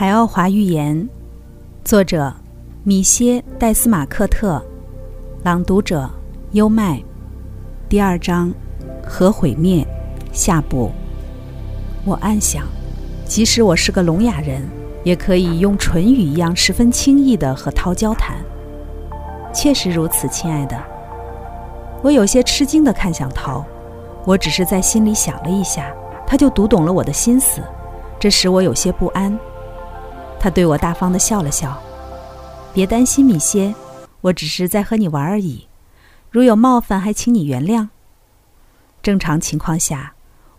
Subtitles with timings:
[0.00, 1.06] 海奥华寓言，
[1.84, 2.32] 作者
[2.84, 4.58] 米歇·戴斯马克特，
[5.42, 6.08] 朗读者
[6.52, 6.98] 优麦。
[7.86, 8.50] 第二章，
[9.06, 9.86] 核毁灭，
[10.32, 10.90] 下部。
[12.06, 12.64] 我暗想，
[13.26, 14.66] 即使我是个聋哑人，
[15.04, 18.38] 也可以用唇语一样十分轻易地和涛交谈。
[19.52, 20.82] 确实如此，亲爱的。
[22.00, 23.62] 我有些吃惊地看向涛，
[24.24, 25.92] 我只是在心里想了一下，
[26.26, 27.60] 他就读懂了我的心思，
[28.18, 29.38] 这使我有些不安。
[30.40, 31.78] 他对我大方地笑了笑
[32.72, 33.74] ，“别担心，米歇，
[34.22, 35.68] 我只是在和你玩而已。
[36.30, 37.88] 如有冒犯，还请你原谅。
[39.02, 40.14] 正常情况下，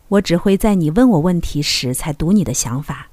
[0.08, 3.08] 我只会在你问我问题时才读你的想法。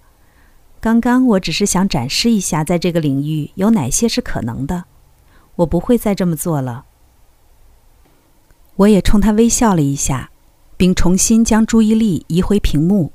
[0.78, 4.84] 刚刚我只是想展示一下，在这个领域有哪些是可能的。
[5.56, 6.84] 我不会再这么做了。”
[8.76, 10.30] 我也冲他微笑了一下，
[10.76, 13.12] 并重新将注意力移回屏幕。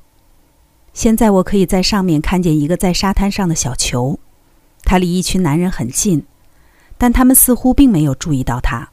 [0.93, 4.19] 现在我可以在上面看见一个在沙滩上的小球，
[4.83, 6.25] 它离一群男人很近，
[6.97, 8.89] 但他们似乎并没有注意到它。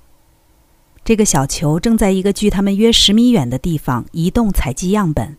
[1.05, 5.37] 这个小球正在一个距他们约十米远的地方移动，采集样本，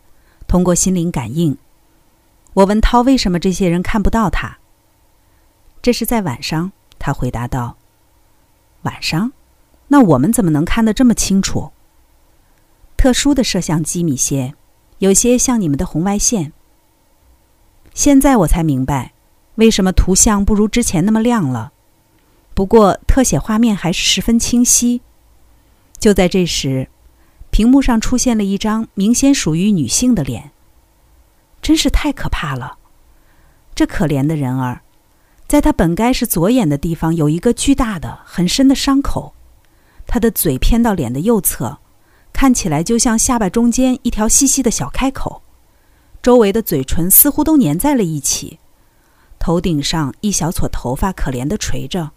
[0.47, 1.57] 通过心灵感应。
[2.53, 4.57] 我问涛为什么这些人看不到他。
[5.81, 7.77] 这是在晚上，他回答道。
[8.83, 9.31] 晚上，
[9.87, 11.71] 那我们怎么能看得这么清楚？
[12.97, 14.53] 特殊的摄像机，米歇。
[15.01, 16.53] 有些像你们的红外线。
[17.91, 19.13] 现在我才明白，
[19.55, 21.73] 为什么图像不如之前那么亮了。
[22.53, 25.01] 不过特写画面还是十分清晰。
[25.97, 26.87] 就在这时，
[27.49, 30.51] 屏幕上出现了一张明显属于女性的脸。
[31.63, 32.77] 真是太可怕了！
[33.73, 34.81] 这可怜的人儿，
[35.47, 39.33] 在他本该是左眼的地方有一个巨大的、很深的伤口。
[40.05, 41.79] 他的嘴偏到脸的右侧。
[42.41, 45.43] 看起来就像下巴中间一条细细的小开口，
[46.23, 48.57] 周围的嘴唇似乎都粘在了一起，
[49.37, 52.09] 头顶上一小撮头发可怜的垂着。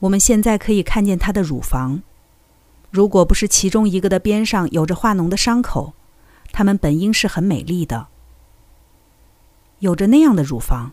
[0.00, 2.02] 我们现在可以看见她的乳房，
[2.90, 5.94] 如果不是其中一个的边上有着化脓的伤口，
[6.52, 8.08] 它们本应是很美丽的。
[9.78, 10.92] 有着那样的乳房，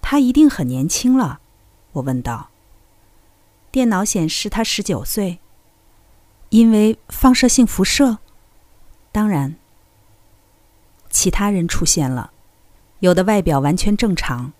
[0.00, 1.40] 她一定很年轻了。
[1.94, 2.50] 我问道。
[3.72, 5.40] 电脑显示她十九岁。
[6.50, 8.18] 因为放射性辐射，
[9.12, 9.56] 当然，
[11.10, 12.30] 其他人出现了，
[13.00, 14.52] 有的外表完全正常，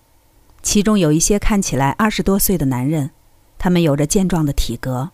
[0.61, 3.09] 其中有一些看起来二十多岁的男人，
[3.57, 5.09] 他们有着健壮的体格。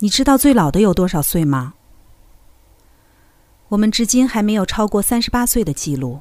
[0.00, 1.72] 你知道最老的有多少岁吗？
[3.68, 6.20] 我们至今还没有超过三十八岁的记录，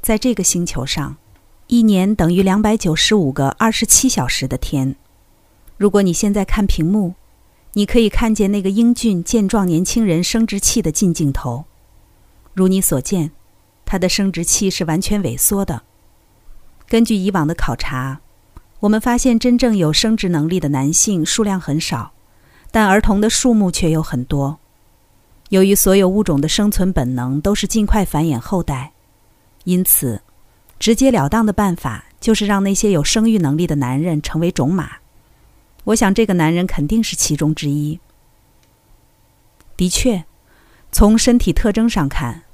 [0.00, 1.16] 在这个星球上，
[1.68, 4.96] 一年等于两百九十五个二十七小时的天。
[5.76, 7.14] 如果你现在看屏幕。
[7.74, 11.64] 你可以看见那个英俊健壮年轻人生殖器的近镜头，
[12.52, 13.30] 如你所见，
[13.86, 15.82] 他的生殖器是完全萎缩的。
[16.86, 18.20] 根据以往的考察，
[18.80, 22.12] 我们发现真正有生殖能力的男性数量很少，
[22.70, 24.58] 但儿童的数目却有很多。
[25.48, 28.92] 由于所有物种的生存本能都是尽快繁衍后代，
[29.64, 30.20] 因此，
[30.78, 35.01] 直截了当的办法就是让那些有生育能力的男人成为种马。
[35.84, 37.98] 我想，这个男人肯定是其中之一。
[39.76, 40.24] 的确，
[40.92, 42.44] 从身体特征上看，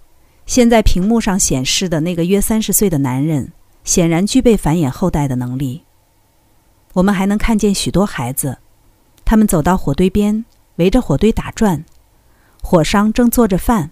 [0.46, 3.52] 现在屏幕上显示的那个约三十岁的男人，
[3.84, 5.84] 显然具备繁衍后代的能力。
[6.94, 8.58] 我们还能看见许多孩子，
[9.26, 10.46] 他们走到火堆边，
[10.76, 11.84] 围着火堆打转。
[12.62, 13.90] 火上正做着饭。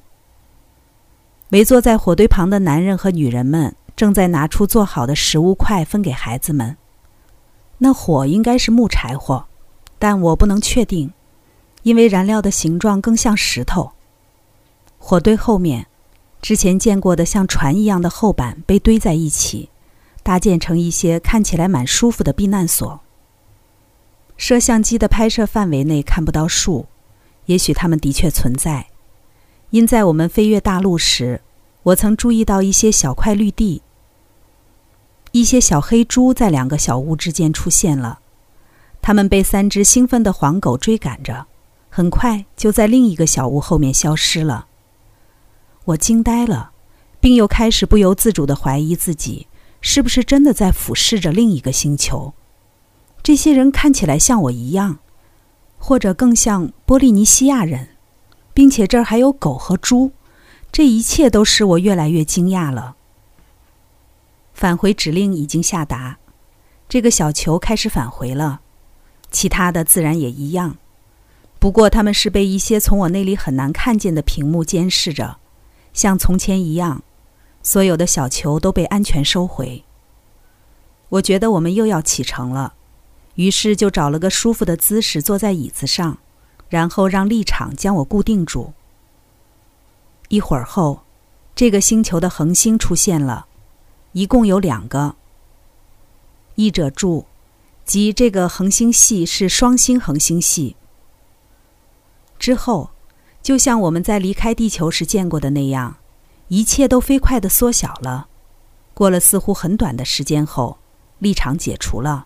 [1.50, 6.76] 围坐在火堆旁的男人和女人们，正在拿出做好的食物块分给孩子们。
[7.78, 9.46] 那火应该是木柴火，
[9.98, 11.12] 但我不能确定，
[11.82, 13.92] 因为燃料的形状更像石头。
[14.98, 15.86] 火堆后面，
[16.40, 19.68] 之前见过的像船一样的厚板被堆在一起，
[20.22, 23.00] 搭建成一些看起来蛮舒服的避难所。
[24.36, 26.86] 摄像机的拍摄范围内看不到树，
[27.46, 28.86] 也许它们的确存在，
[29.70, 31.40] 因在我们飞越大陆时，
[31.84, 33.82] 我曾注意到一些小块绿地。
[35.38, 38.20] 一些小黑猪在两个小屋之间出现了，
[39.02, 41.44] 它们被三只兴奋的黄狗追赶着，
[41.90, 44.68] 很快就在另一个小屋后面消失了。
[45.84, 46.70] 我惊呆了，
[47.20, 49.46] 并又开始不由自主地怀疑自己
[49.82, 52.32] 是不是真的在俯视着另一个星球。
[53.22, 55.00] 这些人看起来像我一样，
[55.76, 57.90] 或者更像波利尼西亚人，
[58.54, 60.12] 并且这儿还有狗和猪。
[60.72, 62.96] 这一切都使我越来越惊讶了。
[64.56, 66.16] 返回指令已经下达，
[66.88, 68.62] 这个小球开始返回了，
[69.30, 70.78] 其他的自然也一样。
[71.58, 75.36] 不过他们是被一些从我那里很难看见的屏幕监视着，
[75.92, 77.02] 像从前一样，
[77.62, 79.84] 所有的小球都被安全收回。
[81.10, 82.72] 我觉得我们又要启程了，
[83.34, 86.16] 于是就找了个舒服的姿势坐在椅子上，
[86.70, 88.72] 然后让立场将我固定住。
[90.30, 91.02] 一会儿后，
[91.54, 93.46] 这个星球的恒星出现了，
[94.16, 95.14] 一共有两个。
[96.54, 97.26] 译者注：
[97.84, 100.74] 即这个恒星系是双星恒星系。
[102.38, 102.92] 之后，
[103.42, 105.98] 就像我们在离开地球时见过的那样，
[106.48, 108.28] 一切都飞快的缩小了。
[108.94, 110.78] 过了似乎很短的时间后，
[111.18, 112.24] 立场解除了，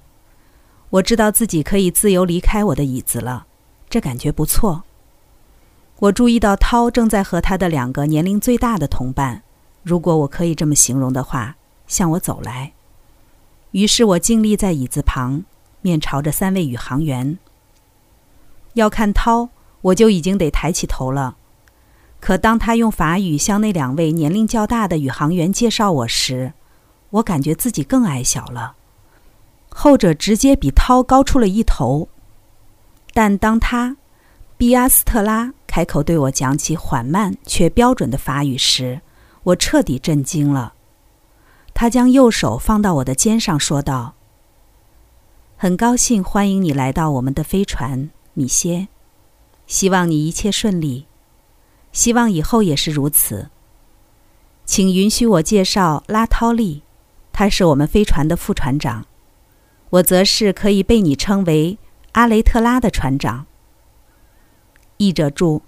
[0.90, 3.48] 我知道自己可以自由离开我的椅子了，
[3.88, 4.84] 这感觉不错。
[5.98, 9.42] 我注意到涛正在和他的两个年龄最大的同伴，
[9.82, 11.56] 如果我可以这么形容的话，
[11.90, 12.72] 向我走来。
[13.72, 15.44] 于是我静立在椅子旁，
[15.82, 17.38] 面朝着三位宇航员。
[18.74, 19.50] 要看涛，
[19.82, 21.36] 我就已经得抬起头了。
[22.20, 26.52] 可当他用法语向那两位年龄较大的宇航员介绍我时，
[27.10, 28.76] 我感觉自己更矮小了。
[29.68, 32.08] 后者直接比涛高出了一头，
[33.12, 33.96] 但当他。
[34.58, 39.00] 比阿斯特拉开口对我讲起缓慢却标准的法语时，
[39.42, 40.74] 我彻底震惊了。
[41.80, 44.12] 他将右手放到我的肩上，说道
[45.56, 48.88] ：“很高兴欢迎你来到我们的飞船，米歇。
[49.66, 51.06] 希望你一切顺利，
[51.90, 53.48] 希望以后也是如此。
[54.66, 56.82] 请允许我介绍拉涛利，
[57.32, 59.06] 他是我们飞船的副船长，
[59.88, 61.78] 我则是可以被你称为
[62.12, 63.46] 阿雷特拉的船长。”
[64.98, 65.62] 译者注：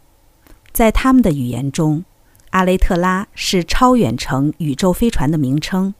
[0.72, 2.04] 在他们的语言中，
[2.50, 5.94] 阿雷特拉是超远程宇宙飞船的名称。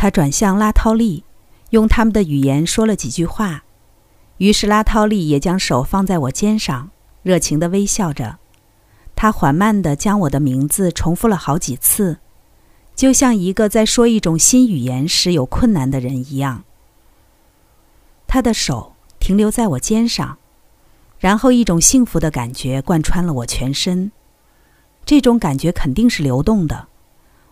[0.00, 1.24] 他转向拉涛利，
[1.68, 3.64] 用他们的语言说了几句话，
[4.38, 6.88] 于是拉涛利也将手放在我肩上，
[7.22, 8.38] 热情地微笑着。
[9.14, 12.16] 他缓慢地将我的名字重复了好几次，
[12.96, 16.64] 就像一个在说一种新语言时有困难的人一样。
[18.26, 20.38] 他的手停留在我肩上。
[21.18, 24.10] 然后，一种幸福的感觉贯穿了我全身。
[25.04, 26.88] 这种感觉肯定是流动的。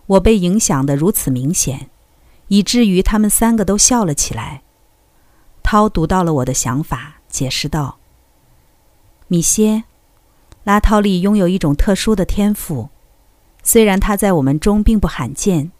[0.07, 1.91] 我被影响得如此明显，
[2.49, 4.61] 以至于他们三个都笑了起来。
[5.63, 7.97] 涛读到了我的想法，解释道
[9.27, 9.85] ：“米歇，
[10.63, 12.89] 拉涛利拥有一种特殊的天赋，
[13.63, 15.71] 虽然他在我们中并不罕见。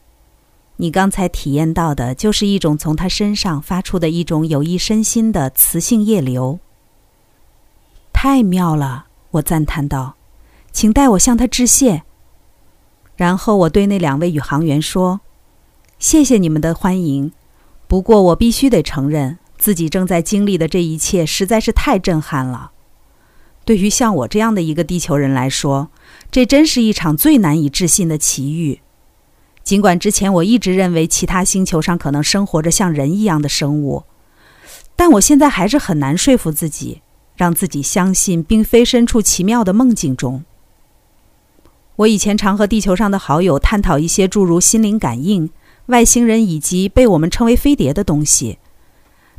[0.78, 6.60] 你刚才体验到的就是一种从他身上发出的一种有益身心的磁性液流。”
[8.14, 10.16] 太妙了，我赞叹道
[10.72, 12.04] ：“请代我向他致谢。”
[13.16, 15.22] 然后我对那两位宇航员说
[16.00, 17.34] ：“谢谢你们的欢迎，
[17.86, 22.72] 不过我必须得承认，自己正在经历的这一切实在是太震撼了。
[23.66, 25.90] 对于像我这样的一个地球人来说，
[26.32, 28.80] 这真是一场最难以置信的奇遇。
[29.62, 34.06] 尽管之前我一直认为其他星球上可能生活着像人一样的生物，
[34.96, 37.02] 但我现在还是很难说服自己。”
[37.36, 40.44] 让自己相信，并非身处奇妙的梦境中。
[41.96, 45.50] 我以前常和地球上的好友探讨一些诸如心灵感应、
[45.90, 48.58] 外星人以及被我们称为飞碟的东西，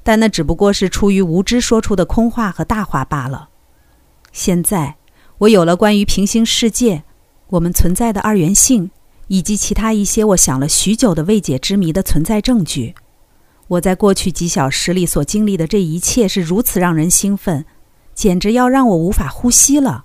[0.05, 3.49] 但那只不过是出于无知说出的空话和大话罢了。
[4.31, 4.97] 现在，
[5.38, 7.02] 我有了关于平行世界、
[7.49, 8.90] 我们存在的二元性
[9.28, 12.95] 以及其他一些我想了许久的未解之谜的存在证据。
[13.69, 17.64] 我在过去几小时里所经历的这一切是如此让人兴奋。
[18.12, 20.04] 简直要让我无法呼吸了。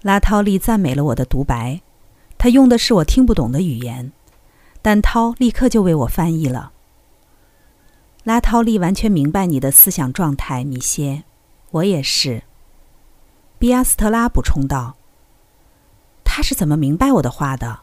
[0.00, 1.82] 拉涛利赞美了我的独白，
[2.38, 4.12] 他用的是我听不懂的语言，
[4.86, 6.70] 但涛立刻就为我翻译了。
[8.22, 11.24] 拉涛利完全明白你的思想状态，米歇，
[11.72, 12.44] 我也是。
[13.58, 14.94] 比亚斯特拉补充道
[16.22, 17.80] ：“他是怎么明白我的话的？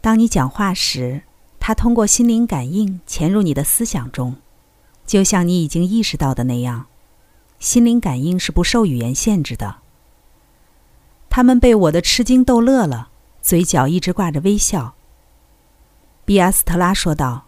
[0.00, 1.22] 当你讲话时，
[1.60, 4.34] 他通过心灵感应潜入你的思想中。”
[5.06, 6.86] 就像你已经意识到的那样，
[7.60, 9.76] 心灵感应是不受语言限制的。
[11.30, 14.96] 他们被我的吃惊逗乐了，嘴角一直挂着微笑。
[16.26, 17.44] 比亚斯特拉说道：“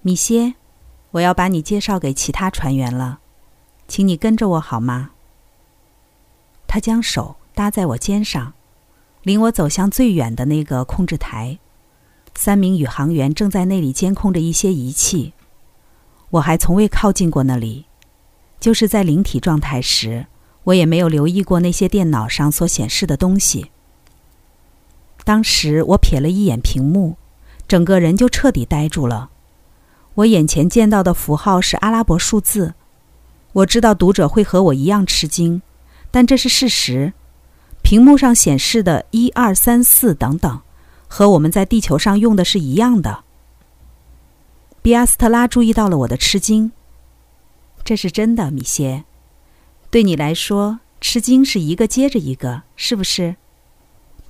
[0.00, 0.54] 米歇，
[1.10, 3.20] 我要把你介绍给其他船员了，
[3.86, 5.10] 请你跟着我好吗？”
[6.66, 8.54] 他将手搭在我肩上，
[9.22, 11.58] 领我走向最远的那个控制台。
[12.34, 15.34] 三名宇航员正在那里监控着一些仪器。
[16.30, 17.84] 我还从未靠近过那里，
[18.58, 20.26] 就是在灵体状态时，
[20.64, 23.70] 我也没有留意过那些电脑上所显示的东西。
[25.24, 27.16] 当时我瞥了一眼屏幕，
[27.68, 29.30] 整个人就彻底呆住了。
[30.14, 32.74] 我眼前见到的符号是阿拉伯数字，
[33.52, 35.62] 我知道读者会和我一样吃惊，
[36.10, 37.12] 但这是事实。
[37.82, 40.60] 屏幕上显示的一二三四等等，
[41.06, 43.22] 和我们在地球上用的是一样的。
[44.82, 46.72] 比阿斯特拉注意到了我的吃惊。
[47.84, 49.04] 这是真的，米歇。
[49.90, 53.36] 对你来说，吃惊是一个接着一个，是不是？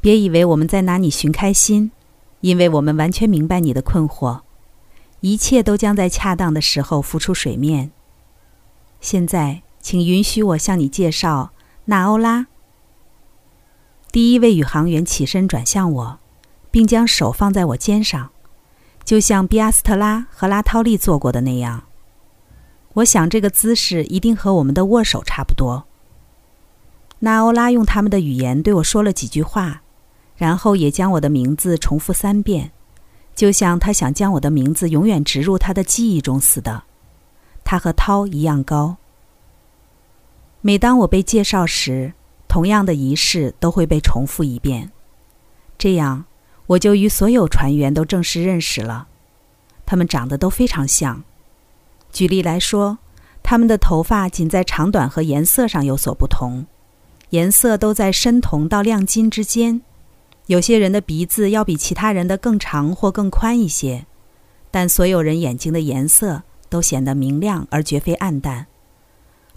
[0.01, 1.91] 别以为我们在拿你寻开心，
[2.41, 4.41] 因为我们完全明白你的困惑。
[5.21, 7.91] 一切都将在恰当的时候浮出水面。
[9.01, 11.51] 现在，请允许我向你介绍
[11.87, 12.47] 纳欧拉。
[14.13, 16.19] 第一位宇航员起身转向我，
[16.71, 18.31] 并将手放在我肩上，
[19.05, 21.85] 就像比阿斯特拉和拉涛利做过的那样。
[22.95, 25.87] 我想这个姿势一定和我们的握手差不多。
[27.21, 29.83] 纳欧拉用他们的语言对我说了几句话，
[30.39, 32.71] 然后也将我的名字重复三遍，
[33.35, 36.85] 就像他想将我的名字永远植入他的记忆中似的。
[37.65, 38.97] 他和涛一样高。
[40.61, 42.15] 每当我被介绍时，
[42.47, 44.91] 同样的仪式都会被重复一遍，
[45.77, 46.25] 这样
[46.67, 49.09] 我就与所有船员都正式认识了。
[49.85, 51.25] 他们长得都非常像。
[52.13, 52.99] 举例来说，
[53.43, 56.67] 他们的头发仅在长短和颜色上有所不同，
[57.31, 59.83] 颜色都在深铜到亮金之间。
[60.49, 64.07] 有些人的鼻子要比其他人的更长或更宽一些，
[64.71, 68.67] 但所有人眼睛的颜色都显得明亮而绝非暗淡，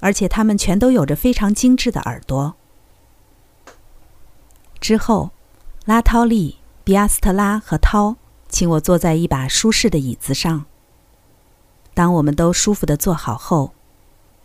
[0.01, 2.55] 而且他们全都有着非常精致的耳朵。
[4.81, 5.31] 之后，
[5.85, 8.17] 拉涛利、比阿斯特拉和涛
[8.49, 10.65] 请我坐在一把舒适的椅子上。
[11.93, 13.71] 当我们都舒服地坐好后，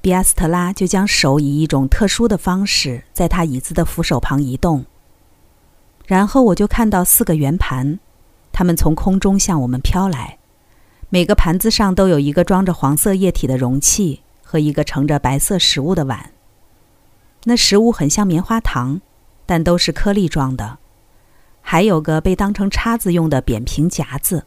[0.01, 4.85] 比阿斯特拉就将手以一种特殊的方式在他椅子的扶手旁移动。
[6.07, 7.99] 然后我就看到四个圆盘，
[8.53, 10.39] 它们从空中向我们飘来，
[11.11, 16.31] 每个盘子上都有一个装着黄色液体的容器和一个盛着白色食物的碗。
[17.45, 19.01] 那食物很像棉花糖。
[19.49, 20.79] 但都是颗粒状的，
[21.63, 24.45] 还有个被当成叉子用的扁平夹子，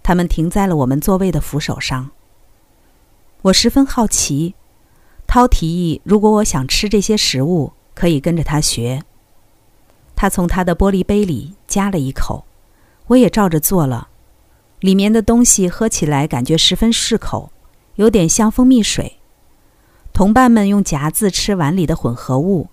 [0.00, 2.10] 它们停在了我们座位的扶手上。
[3.42, 4.54] 我十分好奇，
[5.26, 9.02] 涛提议，如果我想吃这些食物，可以跟着他学。
[10.20, 12.44] 他从他的玻璃杯里夹了一口，
[13.06, 14.08] 我也照着做了。
[14.80, 17.52] 里面的东西喝起来感觉十分适口，
[17.94, 19.18] 有点像蜂蜜水。
[20.12, 22.66] 同伴们用夹子吃碗里的混合物。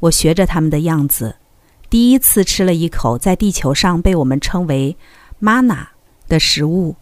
[0.00, 1.36] 我学着他们的样子，
[1.90, 4.96] 第一次吃了一口在地球上被我们称为
[5.42, 5.88] “mana”
[6.26, 6.96] 的食物。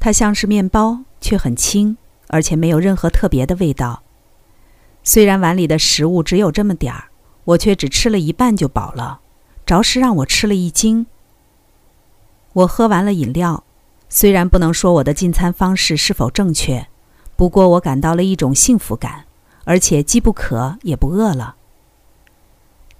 [0.00, 1.96] 它像是面包，却很轻，
[2.26, 4.02] 而且没有任何特别的味道。
[5.04, 7.09] 虽然碗里的食物只有这么点儿，
[7.44, 9.20] 我却只吃了一半就饱了，
[9.66, 11.06] 着实让我吃了一惊。
[12.52, 13.64] 我喝完了饮料，
[14.08, 16.88] 虽然不能说我的进餐方式是否正确，
[17.36, 19.24] 不过我感到了一种幸福感，
[19.64, 21.56] 而且既不渴也不饿了。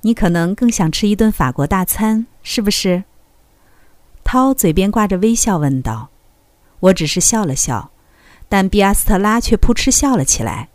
[0.02, 3.04] 你可能更想吃一顿法国大餐，是不是？
[4.24, 6.08] 涛嘴边挂着微笑问道。
[6.80, 7.90] 我只是笑了笑，
[8.48, 10.70] 但比阿斯特拉却扑哧笑了起来。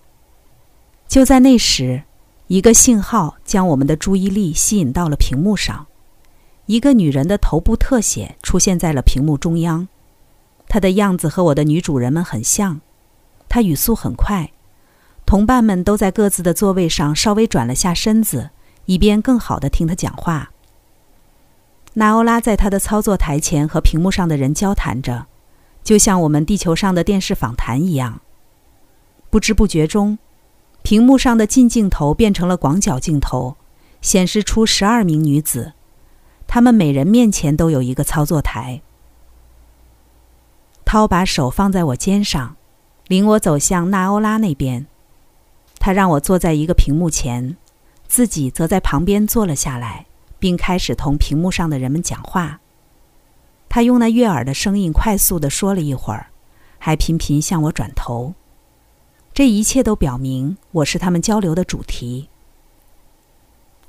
[1.07, 2.03] 就在那时，
[2.47, 5.87] 一个信号将我们的注意力吸引到了屏幕上。
[6.67, 9.87] 一个女人的头部特写出现在了屏幕中央，
[10.67, 12.81] 她的样子和我的女主人们很像。
[13.49, 14.51] 她语速很快，
[15.25, 18.49] 同伴们都在各自的座位上稍微转了下身子。
[18.87, 20.51] 以便更好地听她讲话。
[21.93, 25.25] 纳欧拉在他的操作台前和屏幕上的人交谈着，
[25.83, 28.21] 就像我们地球上的电视访谈一样。
[29.31, 30.19] 不知不觉中，
[30.85, 33.57] 屏幕上的近镜头变成了广角镜头，
[34.01, 35.73] 显示出十二名女子，
[36.45, 38.83] 她们每人面前都有一个操作台。
[40.85, 42.55] 涛把手放在我肩上，
[43.07, 44.85] 领我走向纳欧拉那边。
[45.79, 47.57] 他让我坐在一个屏幕前。
[48.07, 50.05] 自己则在旁边坐了下来，
[50.37, 52.59] 并开始同屏幕上的人们讲话。
[53.67, 56.27] 他用那悦耳的声音快速地说了一会儿，
[56.77, 58.35] 还频频向我转头。
[59.35, 62.29] 这一切都表明我是他们交流的主题。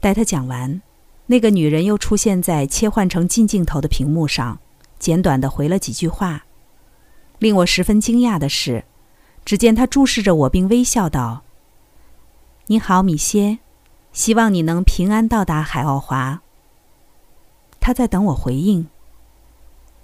[0.00, 0.82] 待他讲完，
[1.26, 4.58] 那个女人又出现在切换成近镜头的屏幕上，
[4.98, 6.46] 简短地回了几句话。
[7.38, 8.86] 令我十分惊讶的是，
[9.44, 11.44] 只见她注视着我，并微笑道
[12.66, 13.60] ：“你好，米歇。”
[14.12, 16.42] 希望你能平安到达海奥华。
[17.78, 18.88] 他在等我回应。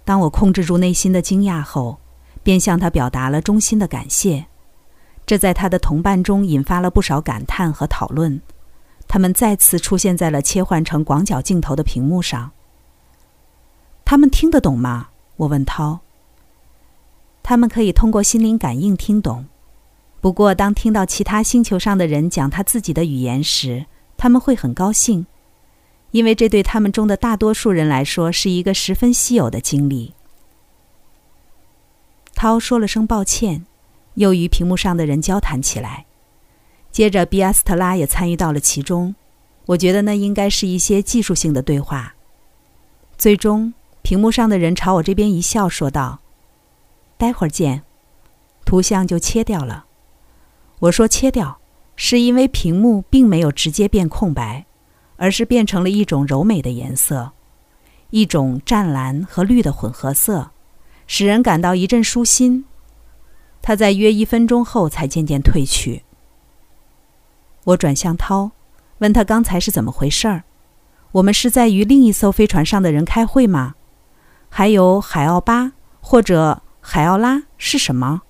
[0.05, 1.99] 当我控制住内心的惊讶后，
[2.45, 4.47] 便向他表达了衷心的感谢。
[5.25, 8.41] 这在他的同伴中引发了不少感叹和讨论。
[9.09, 12.51] 他们再次出现在了切换成广角镜头的屏幕上。
[14.05, 15.11] 他们听得懂吗？
[15.37, 16.01] 我问涛。
[17.43, 19.47] 他们可以通过心灵感应听懂，
[20.21, 23.87] 不过当听到其他星球上的人讲他自己的语言时，
[24.17, 25.27] 他们会很高兴，
[26.13, 30.15] 因为这对他们中的大多数人来说是一个十分稀有的经历。
[32.35, 33.67] 涛说了声抱歉，
[34.15, 36.07] 又与屏幕上的人交谈起来。
[36.91, 39.15] 接着，比亚斯特拉也参与到了其中。
[39.67, 42.15] 我觉得那应该是一些技术性的对话。
[43.17, 46.21] 最终，屏幕上的人朝我这边一笑，说道
[47.17, 47.85] ：“待会儿见。”
[48.67, 49.87] 图像就切掉了。
[50.81, 51.61] 我说：“切掉，
[51.95, 54.67] 是因为屏幕并没有直接变空白，
[55.17, 57.33] 而是变成了一种柔美的颜色，
[58.11, 60.51] 一种湛蓝和绿的混合色，
[61.07, 62.65] 使人感到一阵舒心。
[63.63, 66.03] 它在约一分钟后才渐渐褪去。”
[67.65, 68.51] 我转向涛，
[68.99, 70.43] 问他刚才是怎么回事儿。
[71.13, 73.75] 我们是在与另一艘飞船上的人开会吗？
[74.49, 78.23] 还有海奥巴或者海奥拉是什么？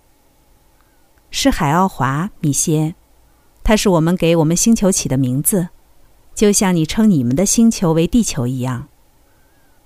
[1.31, 2.95] 是海奥华，米歇。
[3.65, 5.69] 它是我们给我们星球起的名字，
[6.35, 8.89] 就像你称你们的星球为地球一样。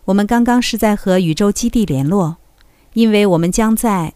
[0.07, 2.39] 我们刚刚是在和宇宙基地联络，
[2.95, 4.15] 因为我们将在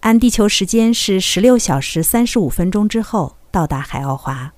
[0.00, 4.52] 按地球时间是十六小时三十五分钟之后到达海奥华。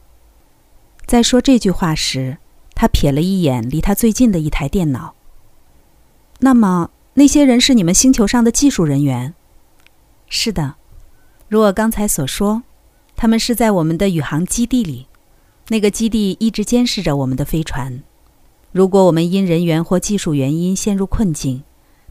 [1.07, 2.39] 在说这句话时。
[2.75, 5.15] 他瞥了一眼离他最近的一台电脑。
[6.41, 9.35] 那么，那些人是你们星球上的技术人员？
[10.29, 10.75] 是的，
[11.49, 12.65] 如我刚才所说，
[13.15, 15.07] 他们是在我们的宇航基地里。
[15.69, 18.03] 那个基地一直监视着我们的飞船。
[18.73, 21.63] 如果我们因人员或技术原因陷入困境，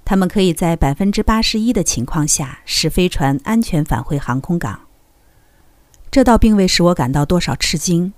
[0.03, 4.81] 他们可以在百分之八十一的情况下使飞船安全返回航空港。
[6.10, 8.13] 这倒并未使我感到多少吃惊，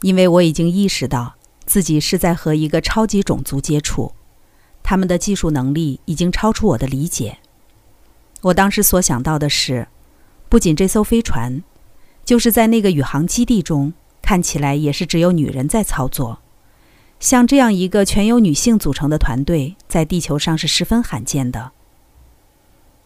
[0.00, 1.34] 因为我已经意识到。
[1.66, 4.12] 自己是在和一个超级种族接触，
[4.82, 7.38] 他们的技术能力已经超出我的理解。
[8.42, 9.88] 我当时所想到的是，
[10.50, 11.62] 不仅这艘飞船，
[12.22, 16.40] 就是在那个宇航基地中，看起来也是只有女人在操作。
[17.24, 21.72] 像这样一个全由女性组成的团队，在地球上是十分罕见的。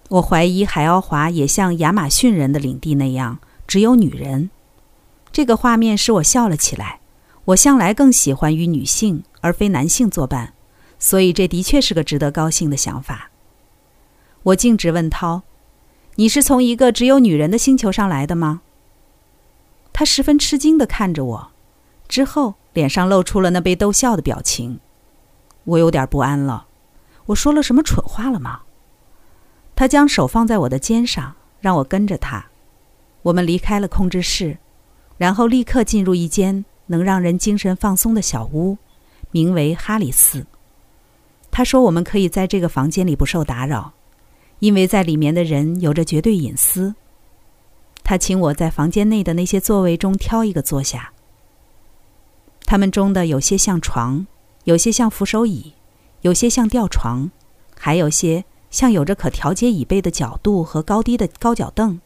[0.09, 4.51] 我怀疑海奥华也像亚马逊人的领地那样，只有女人。
[5.31, 6.99] 这个画面使我笑了起来。
[7.45, 10.53] 我向来更喜欢与女性而非男性作伴，
[10.99, 13.31] 所以这的确是个值得高兴的想法。
[14.43, 15.43] 我径直问涛
[16.17, 18.63] ：“你是从一个只有女人的星球上来的吗？”
[19.95, 21.51] 他十分吃惊地看着我，
[22.09, 24.81] 之后脸上露出了那被逗笑的表情。
[25.65, 26.67] 我有点不安了，
[27.27, 28.61] 我说了什么蠢话了吗？
[29.75, 32.47] 他将手放在我的肩上，让我跟着他。
[33.23, 34.59] 我们离开了控制室，
[35.17, 36.65] 然后立刻进入一间。
[36.91, 38.79] 能让人精神放松的小屋，
[39.31, 40.47] 名为哈里斯。
[41.51, 43.93] 他说：“我们可以在这个房间里不受打扰，
[44.61, 46.95] 因为在里面的人有着绝对隐私。”
[48.03, 51.13] 他请我在房间内的那些座位中挑一个坐下。
[52.69, 54.27] 他们中的有些像床，
[54.65, 55.73] 有些像扶手椅，
[56.21, 57.31] 有些像吊床，
[57.75, 61.99] 还有些像有着可调节椅背的角度和高低的高脚凳。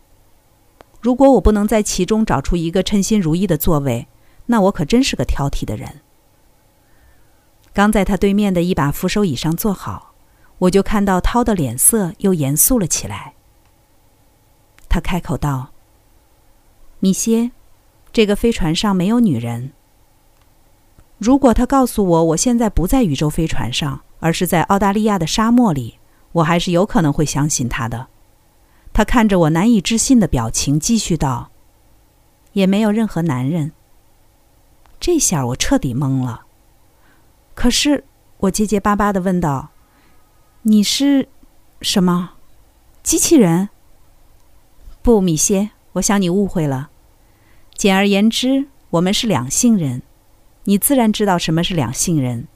[1.01, 4.07] 如果我不能在其中找出一个称心如意的座位，
[4.47, 6.01] 那我可真是个挑剔的人。
[7.73, 10.15] 刚在他对面的一把扶手椅上坐好，
[10.59, 13.35] 我就看到涛的脸色又严肃了起来。
[14.89, 15.73] 他开口道
[17.01, 17.51] ：“米歇，
[18.13, 19.73] 这个飞船上没有女人。
[21.23, 26.01] 如果他告诉我我现在不在宇宙飞船上，而是在澳大利亚的沙漠里，
[26.33, 28.09] 我还是有可能会相信他的。”
[28.93, 31.53] 他看着我难以置信的表情，继续道
[32.55, 33.71] ：“也没有任何男人。”
[34.99, 36.43] 这下我彻底懵了。
[37.55, 38.03] 可是
[38.39, 39.71] 我结结巴巴的问道
[40.63, 41.29] ：“你是
[41.81, 42.31] 什么？
[43.05, 43.69] 机器人？”
[45.03, 46.91] 不，米歇，我想你误会了。
[47.77, 50.03] 简而言之，我们是两性人。
[50.65, 52.47] 你自然知道什么是两性人。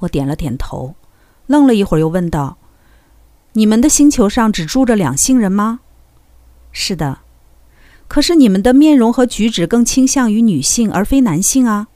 [0.00, 0.94] 我点了点头，
[1.46, 2.56] 愣了一会儿，又问道
[3.54, 5.80] ：“你们的星球上只住着两性人吗
[6.72, 7.20] ？”“是的。”
[8.08, 11.88] 可是你们的面容和举止更倾向于女性而非男性啊。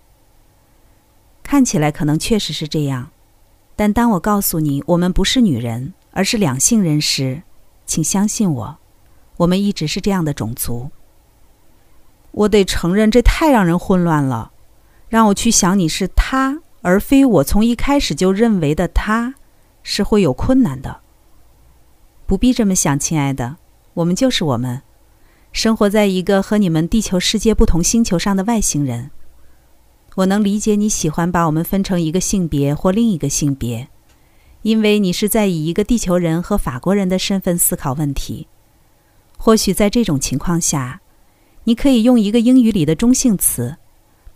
[1.43, 3.11] 看起来可能确实是这样，
[3.75, 7.43] 但当我告诉你我们不是女人，而是两性人时，
[7.87, 8.79] 请相信我，
[9.39, 10.91] 我们一直是这样的种族。
[12.33, 14.53] 我得承认，这太让人混乱了。
[15.09, 19.35] 让我去想你是他，而非我从一开始就认为的他，
[19.83, 21.01] 是会有困难的。
[22.27, 23.57] 不必这么想，亲爱的，
[23.95, 24.81] 我们就是我们。
[25.53, 29.11] 生活在一个和你们地球世界不同星球上的外星人，
[30.15, 33.89] 我能理解你喜欢把我们分成一个性别或另一个性别，
[34.63, 38.49] 因为你是在以一个地球人和法国人的身份思考问题。
[39.37, 41.02] 或许在这种情况下，
[41.65, 43.77] 你可以用一个英语里的中性词，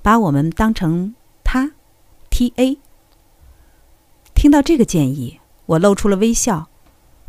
[0.03, 1.73] 把我们当成他、
[2.31, 2.79] T.A。
[4.35, 6.69] 听到这个建议，我露出了微笑，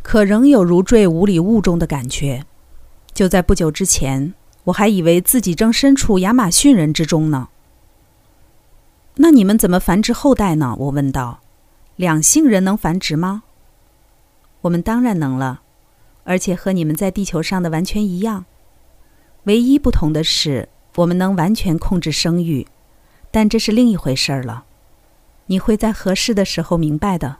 [0.02, 2.44] 可仍有如坠五里雾中的感觉。
[3.12, 4.34] 就在不久之前，
[4.64, 7.48] 我还以为自己正身处亚马逊人之中呢。
[9.16, 10.76] 那你们怎么繁殖后代呢？
[10.78, 11.40] 我问道。
[11.96, 13.42] 两性人能繁殖吗？
[14.60, 15.62] 我们当然能了，
[16.22, 18.44] 而且和你们在地球上的完全一样。
[19.48, 22.66] 唯一不同的是，我们能完全控制生育，
[23.30, 24.66] 但这是另一回事儿了。
[25.46, 27.38] 你会在合适的时候明白的。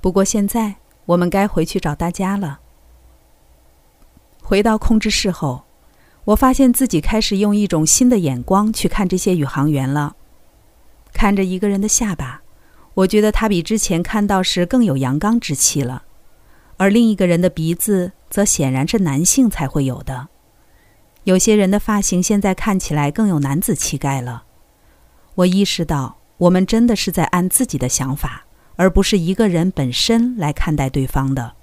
[0.00, 2.60] 不过现在，我们该回去找大家了。
[4.42, 5.64] 回到控制室后，
[6.24, 10.16] 我发现自己开始用一种新的眼光去看这些宇航员了。
[11.12, 12.40] 看着一个人的下巴，
[12.94, 16.04] 我觉得他比之前看到时更有阳刚之气了，
[16.78, 20.28] 而另一个人的鼻子则显然是男性才会有的。
[21.24, 24.44] 有些人的发型现在看起来更有男子气概了。
[25.36, 28.44] 我意识到，我们真的是在按自己的想法，
[28.76, 31.54] 而不是一个人本身来看待对方的。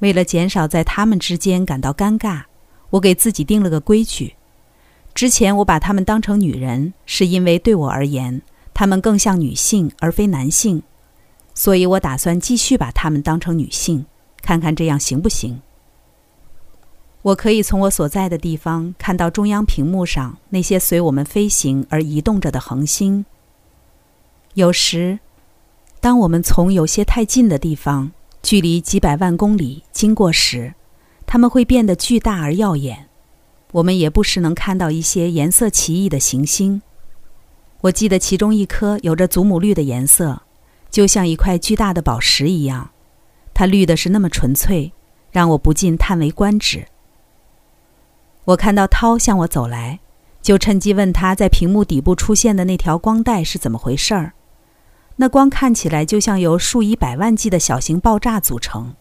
[0.00, 2.42] 为了减少在他们之间感到尴尬，
[2.90, 4.34] 我给自己定了个规矩。
[5.14, 8.42] 之前我把他们当成女人，是因为对我而言，
[8.74, 10.82] 他们更像女性而非男性，
[11.54, 14.04] 所以我打算继续把他们当成女性，
[14.42, 15.62] 看看这样行不行。
[17.24, 23.24] 我可以从我所在的地方看到中央屏幕上那些随我们飞行而移动着的恒星。
[24.52, 25.20] 有时，
[26.00, 30.74] 当我们从有些太近的地方，距离几百万公里经过时，
[31.24, 33.08] 它们会变得巨大而耀眼。
[33.72, 36.82] 我们也不时能看到一些颜色奇异的行星。
[37.80, 40.42] 我记得其中一颗有着祖母绿的颜色，
[40.90, 42.90] 就像一块巨大的宝石一样。
[43.54, 44.92] 它绿的是那么纯粹，
[45.32, 46.86] 让我不禁叹为观止。
[48.46, 50.00] 我看到涛向我走来，
[50.42, 54.32] 就趁机问他在屏幕底部出现的那条光带是怎么回事儿。
[55.16, 58.94] 那光看起来就像由数以百万计的小型爆炸组成。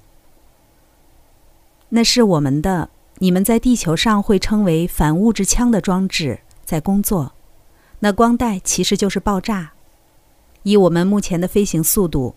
[1.90, 2.90] 那是我们的。
[3.20, 7.34] 你们在地球上会称为反物质枪的装置在工作，
[8.00, 9.74] 那光带其实就是爆炸。
[10.64, 12.36] 以我们目前的飞行速度，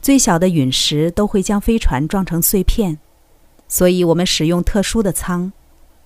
[0.00, 2.98] 最小的陨石都会将飞船撞成碎片，
[3.66, 5.50] 所以我们使用特殊的舱，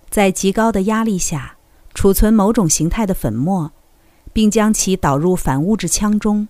[0.09, 1.57] 在极高的压力下
[1.95, 3.73] 储存某种形态的粉末，
[4.33, 6.49] 并将其导入反物质腔中。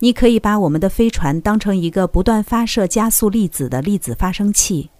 [0.00, 4.90] 你可以把我们的飞船当成一个不断发射加速粒子的粒子发生器。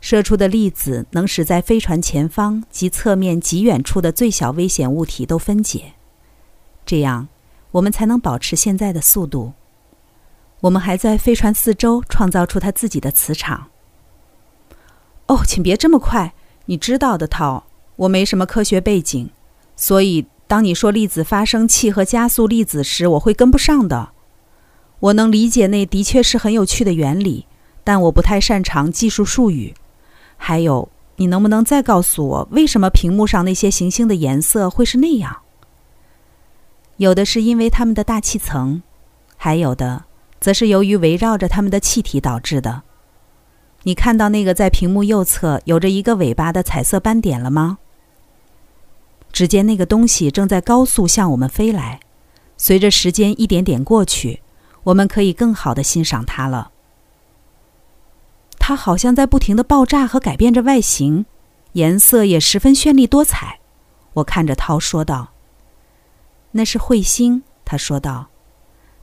[0.00, 5.94] 射出的粒子能使在飞船前方及侧面极远处的最小危险物体都分解，
[6.84, 7.28] 这样
[7.70, 9.54] 我们才能保持现在的速度。
[10.60, 13.68] 我们还在飞船四周创造出它自己的磁场。
[15.26, 16.34] 哦，请别这么快，
[16.66, 17.64] 你知道的，涛，
[17.96, 19.28] 我没什么科学背景，
[19.76, 24.10] 所以当你说粒子发生器和加速粒子时，我会跟不上的。
[25.00, 27.46] 我能理解那的确是很有趣的原理，
[27.82, 29.74] 但我不太擅长技术术语。
[30.36, 35.42] 还有，你能不能再告诉我，为什么屏幕上那些行星的颜色会是那样？
[36.96, 38.82] 有的是因为它们的大气层，
[39.36, 40.04] 还有的
[40.40, 42.82] 则是由于围绕着它们的气体导致的。
[43.84, 47.78] 你看到那个在屏幕右侧有着一个尾巴的彩色斑点了吗？
[49.32, 52.00] 只见那个东西正在高速向我们飞来，
[52.56, 54.40] 随着时间一点点过去，
[54.84, 56.70] 我们可以更好的欣赏它了。
[58.58, 61.26] 它好像在不停的爆炸和改变着外形，
[61.72, 63.58] 颜色也十分绚丽多彩。
[64.14, 65.32] 我看着涛说道
[66.52, 68.28] ：“那是彗星。”他说道：“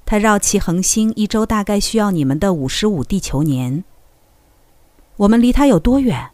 [0.06, 3.84] 它绕其恒星一周大概需要你们的五十五地球年。
[5.22, 6.30] 我们离它有多远？”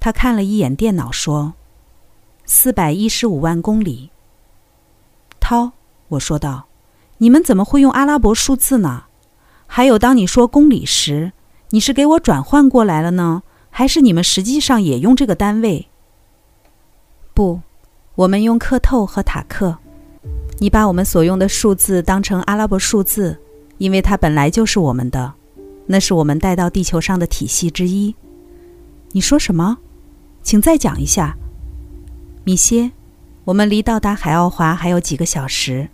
[0.00, 1.54] 他看了一眼电脑说
[2.46, 4.10] ：“四百一十五万公里。”
[5.38, 5.72] 涛，
[6.08, 6.66] 我说道
[7.18, 9.04] ：“你们怎么会用阿拉伯数字呢？
[9.66, 11.32] 还有，当你说公里时。”
[11.74, 15.88] 你是给我转换过来了呢，还是你们实际上也用这个单位？
[17.32, 17.62] 不，
[18.14, 19.78] 我们用克透和塔克。
[20.58, 23.40] 你把我们所用的数字当成阿拉伯数字，
[23.78, 25.32] 因为它本来就是我们的，
[25.86, 28.14] 那是我们带到地球上的体系之一。
[29.12, 29.78] 你说什么？
[30.42, 31.36] 请再讲一下，
[32.44, 32.90] 米歇。
[33.44, 35.88] 我们离到达海奥华还有几个小时，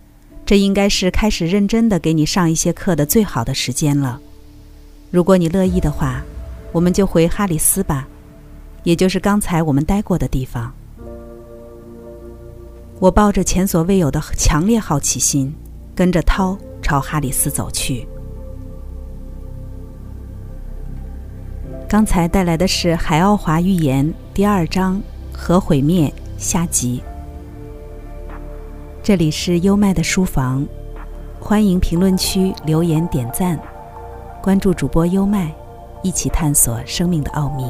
[0.45, 4.21] 这应该是开始认真的给你上一些课的最好的时间了。
[5.09, 6.23] 如果你乐意的话，
[6.71, 8.07] 我们就回哈里斯吧，
[8.83, 10.71] 也就是刚才我们待过的地方。
[12.99, 15.51] 我抱着前所未有的强烈好奇心，
[15.95, 18.07] 跟着涛朝哈里斯走去。
[21.89, 25.01] 刚才带来的是《海奥华预言》第二章
[25.33, 27.01] “核毁灭”下集。
[29.01, 30.63] 这里是优麦的书房，
[31.39, 33.59] 欢迎评论区留言点赞，
[34.39, 35.51] 关注主播优麦，
[36.03, 37.65] 一起探索生命的奥秘。